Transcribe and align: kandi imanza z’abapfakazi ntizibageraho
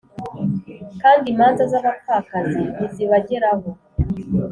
kandi 1.01 1.25
imanza 1.33 1.63
z’abapfakazi 1.71 2.61
ntizibageraho 2.75 3.67